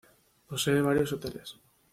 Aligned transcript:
Posee 0.49 0.81
varios 0.81 1.13
hoteles. 1.13 1.57